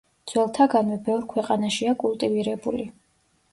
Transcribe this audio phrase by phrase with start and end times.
[0.29, 2.91] ძველთაგანვე ბევრ ქვეყანაშია კულტივირებული.